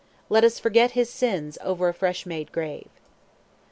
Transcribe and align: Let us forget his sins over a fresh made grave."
Let 0.29 0.43
us 0.43 0.57
forget 0.57 0.93
his 0.97 1.11
sins 1.11 1.59
over 1.63 1.87
a 1.87 1.93
fresh 1.93 2.25
made 2.25 2.51
grave." 2.51 2.89